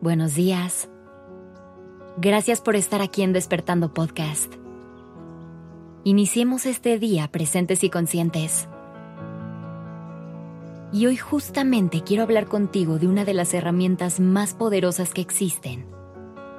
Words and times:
Buenos 0.00 0.34
días. 0.34 0.90
Gracias 2.16 2.60
por 2.60 2.74
estar 2.74 3.00
aquí 3.00 3.22
en 3.22 3.32
Despertando 3.32 3.94
Podcast. 3.94 4.52
Iniciemos 6.02 6.66
este 6.66 6.98
día 6.98 7.28
presentes 7.30 7.84
y 7.84 7.90
conscientes. 7.90 8.68
Y 10.92 11.06
hoy 11.06 11.16
justamente 11.16 12.02
quiero 12.02 12.24
hablar 12.24 12.46
contigo 12.46 12.98
de 12.98 13.06
una 13.06 13.24
de 13.24 13.34
las 13.34 13.54
herramientas 13.54 14.18
más 14.18 14.54
poderosas 14.54 15.14
que 15.14 15.20
existen 15.20 15.86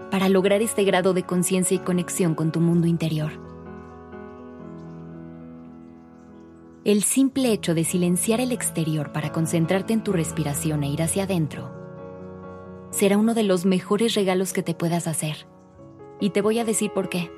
para 0.09 0.29
lograr 0.29 0.61
este 0.61 0.85
grado 0.85 1.13
de 1.13 1.23
conciencia 1.23 1.75
y 1.75 1.79
conexión 1.79 2.35
con 2.35 2.53
tu 2.53 2.61
mundo 2.61 2.87
interior. 2.87 3.33
El 6.85 7.03
simple 7.03 7.51
hecho 7.51 7.73
de 7.73 7.83
silenciar 7.83 8.39
el 8.39 8.53
exterior 8.53 9.11
para 9.11 9.33
concentrarte 9.33 9.91
en 9.91 10.05
tu 10.05 10.13
respiración 10.13 10.85
e 10.85 10.89
ir 10.89 11.01
hacia 11.01 11.23
adentro 11.23 11.80
será 12.91 13.17
uno 13.17 13.33
de 13.33 13.43
los 13.43 13.65
mejores 13.65 14.13
regalos 14.13 14.53
que 14.53 14.61
te 14.61 14.75
puedas 14.75 15.07
hacer. 15.07 15.47
Y 16.19 16.29
te 16.29 16.41
voy 16.41 16.59
a 16.59 16.65
decir 16.65 16.91
por 16.91 17.09
qué. 17.09 17.31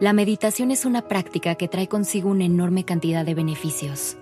La 0.00 0.12
meditación 0.12 0.70
es 0.70 0.84
una 0.84 1.08
práctica 1.08 1.56
que 1.56 1.68
trae 1.68 1.88
consigo 1.88 2.30
una 2.30 2.44
enorme 2.44 2.84
cantidad 2.84 3.26
de 3.26 3.34
beneficios. 3.34 4.16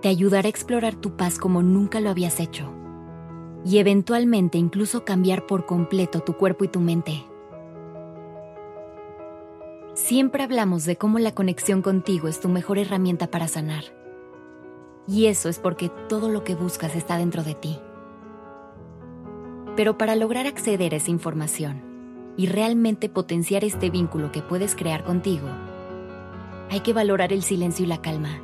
Te 0.00 0.08
ayudará 0.08 0.46
a 0.46 0.50
explorar 0.50 0.94
tu 0.94 1.16
paz 1.16 1.38
como 1.38 1.60
nunca 1.60 2.00
lo 2.00 2.08
habías 2.08 2.38
hecho. 2.38 2.72
Y 3.64 3.78
eventualmente 3.78 4.56
incluso 4.56 5.04
cambiar 5.04 5.44
por 5.46 5.66
completo 5.66 6.20
tu 6.20 6.34
cuerpo 6.34 6.64
y 6.64 6.68
tu 6.68 6.78
mente. 6.78 7.24
Siempre 9.94 10.44
hablamos 10.44 10.84
de 10.84 10.94
cómo 10.94 11.18
la 11.18 11.34
conexión 11.34 11.82
contigo 11.82 12.28
es 12.28 12.38
tu 12.38 12.48
mejor 12.48 12.78
herramienta 12.78 13.26
para 13.26 13.48
sanar 13.48 13.98
y 15.08 15.26
eso 15.26 15.48
es 15.48 15.58
porque 15.58 15.90
todo 16.08 16.28
lo 16.28 16.44
que 16.44 16.54
buscas 16.54 16.94
está 16.94 17.16
dentro 17.16 17.42
de 17.42 17.54
ti. 17.54 17.78
Pero 19.74 19.96
para 19.96 20.14
lograr 20.14 20.46
acceder 20.46 20.92
a 20.92 20.98
esa 20.98 21.10
información 21.10 21.82
y 22.36 22.46
realmente 22.46 23.08
potenciar 23.08 23.64
este 23.64 23.88
vínculo 23.90 24.30
que 24.30 24.42
puedes 24.42 24.74
crear 24.74 25.04
contigo, 25.04 25.48
hay 26.70 26.80
que 26.80 26.92
valorar 26.92 27.32
el 27.32 27.42
silencio 27.42 27.86
y 27.86 27.88
la 27.88 28.02
calma. 28.02 28.42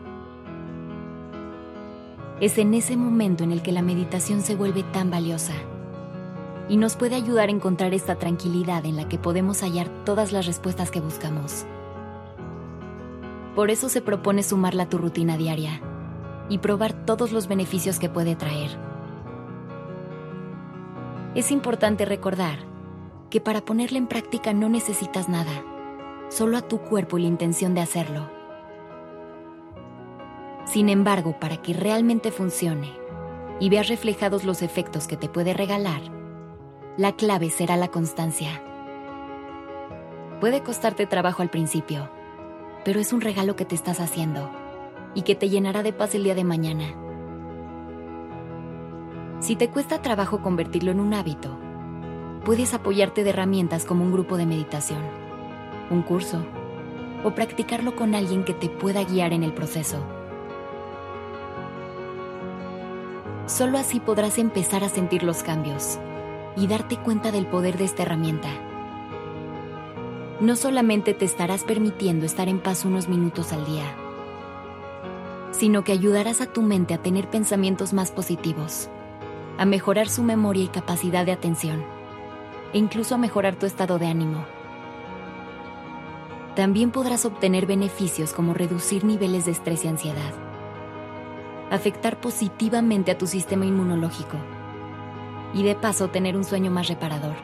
Es 2.41 2.57
en 2.57 2.73
ese 2.73 2.97
momento 2.97 3.45
en 3.45 3.53
el 3.53 3.63
que 3.63 3.73
la 3.73 3.83
meditación 3.83 4.41
se 4.41 4.57
vuelve 4.57 4.83
tan 4.85 5.11
valiosa 5.11 5.53
y 6.69 6.79
nos 6.79 6.97
puede 6.97 7.15
ayudar 7.15 7.51
a 7.51 7.53
encontrar 7.53 7.93
esta 7.93 8.17
tranquilidad 8.17 8.87
en 8.87 8.97
la 8.97 9.07
que 9.07 9.19
podemos 9.19 9.61
hallar 9.61 9.89
todas 10.05 10.33
las 10.33 10.47
respuestas 10.47 10.91
que 10.91 11.01
buscamos. 11.01 11.67
Por 13.55 13.71
eso 13.71 13.91
se 13.91 14.01
propone 14.01 14.43
sumarla 14.43 14.85
a 14.85 14.89
tu 14.89 14.97
rutina 14.97 15.37
diaria 15.37 15.81
y 16.49 16.59
probar 16.59 16.93
todos 16.93 17.33
los 17.33 17.49
beneficios 17.49 17.99
que 17.99 18.09
puede 18.09 18.37
traer. 18.37 18.71
Es 21.35 21.51
importante 21.51 22.05
recordar 22.05 22.59
que 23.31 23.41
para 23.41 23.65
ponerla 23.65 23.99
en 23.99 24.07
práctica 24.07 24.53
no 24.53 24.69
necesitas 24.69 25.29
nada, 25.29 25.65
solo 26.29 26.57
a 26.57 26.63
tu 26.63 26.79
cuerpo 26.79 27.19
y 27.19 27.23
la 27.23 27.29
intención 27.29 27.75
de 27.75 27.81
hacerlo. 27.81 28.31
Sin 30.65 30.89
embargo, 30.89 31.39
para 31.41 31.57
que 31.57 31.73
realmente 31.73 32.31
funcione 32.31 32.93
y 33.61 33.69
veas 33.69 33.89
reflejados 33.89 34.45
los 34.45 34.63
efectos 34.63 35.07
que 35.07 35.17
te 35.17 35.29
puede 35.29 35.55
regalar, 35.55 36.03
la 36.97 37.13
clave 37.13 37.51
será 37.51 37.77
la 37.77 37.89
constancia. 37.89 38.63
Puede 40.41 40.63
costarte 40.63 41.07
trabajo 41.07 41.43
al 41.43 41.51
principio, 41.51 42.09
pero 42.85 43.01
es 43.01 43.13
un 43.13 43.21
regalo 43.21 43.57
que 43.57 43.65
te 43.65 43.75
estás 43.75 43.99
haciendo 43.99 44.51
y 45.15 45.23
que 45.23 45.35
te 45.35 45.49
llenará 45.49 45.83
de 45.83 45.93
paz 45.93 46.15
el 46.15 46.25
día 46.25 46.35
de 46.35 46.45
mañana. 46.45 46.85
Si 49.41 49.57
te 49.57 49.69
cuesta 49.69 50.03
trabajo 50.03 50.43
convertirlo 50.43 50.91
en 50.91 51.01
un 51.01 51.15
hábito, 51.15 51.59
puedes 52.45 52.75
apoyarte 52.75 53.25
de 53.25 53.31
herramientas 53.31 53.85
como 53.85 54.05
un 54.05 54.13
grupo 54.13 54.37
de 54.37 54.47
meditación, 54.47 55.01
un 55.91 56.03
curso 56.03 56.45
o 57.25 57.35
practicarlo 57.35 57.97
con 57.97 58.15
alguien 58.15 58.45
que 58.45 58.55
te 58.55 58.69
pueda 58.69 59.05
guiar 59.05 59.33
en 59.33 59.43
el 59.43 59.53
proceso. 59.53 59.99
Solo 63.47 63.79
así 63.79 64.01
podrás 64.01 64.39
empezar 64.39 64.85
a 64.85 64.89
sentir 64.89 65.23
los 65.23 65.43
cambios 65.43 65.99
y 66.57 66.67
darte 66.67 66.97
cuenta 66.97 67.31
del 67.31 67.47
poder 67.47 67.77
de 67.77 67.85
esta 67.85 68.03
herramienta. 68.03 68.49
No 70.41 70.57
solamente 70.57 71.15
te 71.15 71.25
estarás 71.25 71.65
permitiendo 71.65 72.27
estar 72.27 72.49
en 72.49 72.61
paz 72.61 72.85
unos 72.85 73.09
minutos 73.09 73.53
al 73.53 73.65
día, 73.67 73.85
sino 75.57 75.85
que 75.85 75.93
ayudarás 75.93 76.41
a 76.41 76.47
tu 76.47 76.63
mente 76.63 76.95
a 76.95 76.99
tener 76.99 77.31
pensamientos 77.31 77.93
más 77.93 78.11
positivos, 78.11 78.89
a 79.57 79.65
mejorar 79.65 80.09
su 80.09 80.23
memoria 80.23 80.65
y 80.65 80.69
capacidad 80.69 81.25
de 81.25 81.33
atención, 81.33 81.85
e 82.73 82.79
incluso 82.79 83.15
a 83.15 83.19
mejorar 83.19 83.55
tu 83.55 83.67
estado 83.67 83.99
de 83.99 84.07
ánimo. 84.07 84.45
También 86.57 86.91
podrás 86.91 87.25
obtener 87.25 87.67
beneficios 87.67 88.33
como 88.33 88.53
reducir 88.53 89.05
niveles 89.05 89.45
de 89.45 89.53
estrés 89.53 89.85
y 89.85 89.89
ansiedad, 89.89 90.33
afectar 91.71 92.21
positivamente 92.21 93.13
a 93.13 93.19
tu 93.19 93.27
sistema 93.27 93.65
inmunológico 93.65 94.37
y 95.53 95.63
de 95.63 95.77
paso 95.77 96.09
tener 96.09 96.37
un 96.37 96.45
sueño 96.45 96.73
más 96.73 96.89
reparador. 96.89 97.37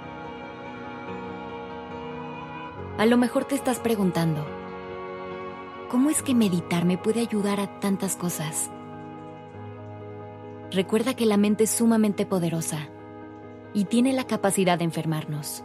A 2.99 3.06
lo 3.06 3.16
mejor 3.16 3.44
te 3.44 3.54
estás 3.54 3.78
preguntando, 3.78 4.44
¿Cómo 5.90 6.08
es 6.08 6.22
que 6.22 6.36
meditar 6.36 6.84
me 6.84 6.98
puede 6.98 7.18
ayudar 7.18 7.58
a 7.58 7.80
tantas 7.80 8.14
cosas? 8.14 8.70
Recuerda 10.70 11.14
que 11.14 11.26
la 11.26 11.36
mente 11.36 11.64
es 11.64 11.70
sumamente 11.70 12.26
poderosa 12.26 12.86
y 13.74 13.86
tiene 13.86 14.12
la 14.12 14.22
capacidad 14.22 14.78
de 14.78 14.84
enfermarnos, 14.84 15.64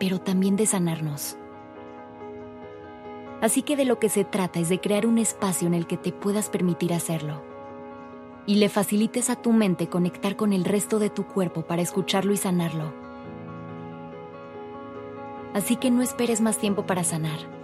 pero 0.00 0.22
también 0.22 0.56
de 0.56 0.64
sanarnos. 0.64 1.36
Así 3.42 3.60
que 3.60 3.76
de 3.76 3.84
lo 3.84 3.98
que 3.98 4.08
se 4.08 4.24
trata 4.24 4.58
es 4.58 4.70
de 4.70 4.80
crear 4.80 5.04
un 5.04 5.18
espacio 5.18 5.66
en 5.66 5.74
el 5.74 5.86
que 5.86 5.98
te 5.98 6.10
puedas 6.10 6.48
permitir 6.48 6.94
hacerlo 6.94 7.42
y 8.46 8.54
le 8.54 8.70
facilites 8.70 9.28
a 9.28 9.36
tu 9.36 9.52
mente 9.52 9.90
conectar 9.90 10.34
con 10.34 10.54
el 10.54 10.64
resto 10.64 10.98
de 10.98 11.10
tu 11.10 11.26
cuerpo 11.26 11.66
para 11.66 11.82
escucharlo 11.82 12.32
y 12.32 12.38
sanarlo. 12.38 12.94
Así 15.52 15.76
que 15.76 15.90
no 15.90 16.00
esperes 16.00 16.40
más 16.40 16.56
tiempo 16.56 16.86
para 16.86 17.04
sanar 17.04 17.63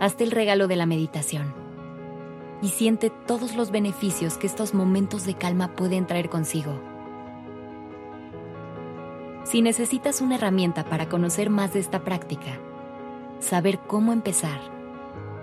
hazte 0.00 0.24
el 0.24 0.30
regalo 0.30 0.66
de 0.66 0.76
la 0.76 0.86
meditación 0.86 1.54
y 2.62 2.68
siente 2.68 3.10
todos 3.10 3.54
los 3.54 3.70
beneficios 3.70 4.38
que 4.38 4.46
estos 4.46 4.74
momentos 4.74 5.26
de 5.26 5.34
calma 5.34 5.76
pueden 5.76 6.06
traer 6.06 6.30
consigo. 6.30 6.80
Si 9.44 9.62
necesitas 9.62 10.20
una 10.20 10.36
herramienta 10.36 10.84
para 10.84 11.08
conocer 11.08 11.50
más 11.50 11.74
de 11.74 11.80
esta 11.80 12.02
práctica, 12.02 12.58
saber 13.40 13.78
cómo 13.78 14.12
empezar 14.12 14.60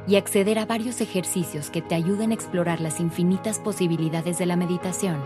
y 0.08 0.16
acceder 0.16 0.58
a 0.60 0.66
varios 0.66 1.02
ejercicios 1.02 1.70
que 1.70 1.82
te 1.82 1.96
ayuden 1.96 2.32
a 2.32 2.34
explorar 2.34 2.82
las 2.82 3.00
infinitas 3.00 3.60
posibilidades 3.60 4.38
de 4.38 4.46
la 4.48 4.56
meditación, 4.56 5.18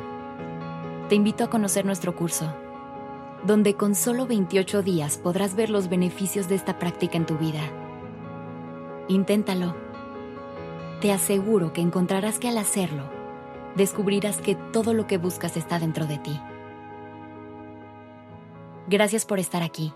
te 1.07 1.15
invito 1.15 1.43
a 1.43 1.49
conocer 1.49 1.85
nuestro 1.85 2.15
curso, 2.15 2.53
donde 3.45 3.75
con 3.75 3.95
solo 3.95 4.27
28 4.27 4.81
días 4.81 5.17
podrás 5.17 5.55
ver 5.55 5.69
los 5.69 5.89
beneficios 5.89 6.49
de 6.49 6.55
esta 6.55 6.79
práctica 6.79 7.17
en 7.17 7.25
tu 7.25 7.37
vida 7.37 7.80
Inténtalo. 9.11 9.75
Te 11.01 11.11
aseguro 11.11 11.73
que 11.73 11.81
encontrarás 11.81 12.39
que 12.39 12.47
al 12.47 12.57
hacerlo, 12.57 13.03
descubrirás 13.75 14.37
que 14.37 14.55
todo 14.55 14.93
lo 14.93 15.05
que 15.05 15.17
buscas 15.17 15.57
está 15.57 15.79
dentro 15.79 16.05
de 16.05 16.17
ti. 16.17 16.39
Gracias 18.87 19.25
por 19.25 19.39
estar 19.39 19.63
aquí. 19.63 19.93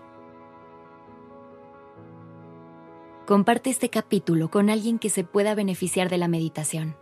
Comparte 3.26 3.70
este 3.70 3.88
capítulo 3.88 4.50
con 4.50 4.68
alguien 4.68 4.98
que 4.98 5.08
se 5.08 5.24
pueda 5.24 5.54
beneficiar 5.54 6.10
de 6.10 6.18
la 6.18 6.28
meditación. 6.28 6.94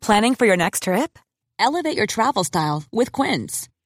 Planning 0.00 0.34
for 0.34 0.46
your 0.46 0.58
next 0.58 0.82
trip? 0.82 1.18
Elevate 1.58 1.96
your 1.96 2.06
travel 2.06 2.44
style 2.44 2.84
with 2.92 3.10
Quince. 3.10 3.70